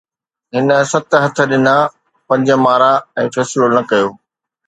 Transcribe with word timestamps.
هن 0.55 0.69
ست 0.91 1.09
هٽ 1.23 1.37
ڏنا، 1.51 1.75
پنج 2.27 2.47
مارا 2.65 2.91
۽ 3.25 3.27
فيصلو 3.35 3.67
نه 3.75 3.81
ڪيو 3.91 4.07